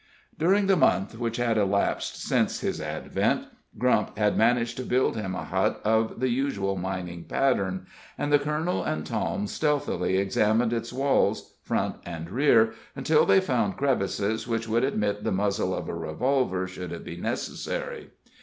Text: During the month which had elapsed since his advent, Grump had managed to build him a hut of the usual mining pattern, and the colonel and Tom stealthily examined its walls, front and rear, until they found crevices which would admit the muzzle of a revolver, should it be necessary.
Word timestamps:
During 0.35 0.65
the 0.65 0.75
month 0.75 1.19
which 1.19 1.37
had 1.37 1.59
elapsed 1.59 2.19
since 2.23 2.61
his 2.61 2.81
advent, 2.81 3.45
Grump 3.77 4.17
had 4.17 4.35
managed 4.35 4.77
to 4.77 4.83
build 4.83 5.15
him 5.15 5.35
a 5.35 5.43
hut 5.43 5.79
of 5.85 6.19
the 6.19 6.29
usual 6.29 6.75
mining 6.75 7.25
pattern, 7.25 7.85
and 8.17 8.33
the 8.33 8.39
colonel 8.39 8.83
and 8.83 9.05
Tom 9.05 9.45
stealthily 9.45 10.17
examined 10.17 10.73
its 10.73 10.91
walls, 10.91 11.53
front 11.61 11.97
and 12.03 12.31
rear, 12.31 12.73
until 12.95 13.27
they 13.27 13.39
found 13.41 13.77
crevices 13.77 14.47
which 14.47 14.67
would 14.67 14.83
admit 14.83 15.23
the 15.23 15.31
muzzle 15.31 15.71
of 15.71 15.87
a 15.87 15.93
revolver, 15.93 16.65
should 16.67 16.91
it 16.91 17.05
be 17.05 17.17
necessary. 17.17 18.09